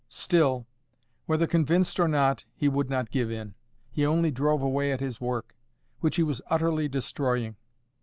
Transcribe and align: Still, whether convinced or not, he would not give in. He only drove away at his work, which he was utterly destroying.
Still, 0.09 0.65
whether 1.27 1.45
convinced 1.45 1.99
or 1.99 2.07
not, 2.07 2.43
he 2.55 2.67
would 2.67 2.89
not 2.89 3.11
give 3.11 3.29
in. 3.29 3.53
He 3.91 4.03
only 4.03 4.31
drove 4.31 4.63
away 4.63 4.91
at 4.91 4.99
his 4.99 5.21
work, 5.21 5.55
which 5.99 6.15
he 6.15 6.23
was 6.23 6.41
utterly 6.49 6.87
destroying. 6.87 7.55